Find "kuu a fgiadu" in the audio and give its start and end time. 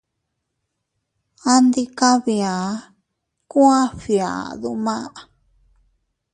3.51-4.69